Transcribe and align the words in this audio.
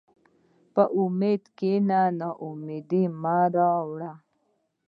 په 0.73 0.83
امید 1.01 1.43
کښېنه، 1.57 2.01
ناامیدي 2.19 3.03
مه 3.21 3.37
راوړه. 3.55 4.11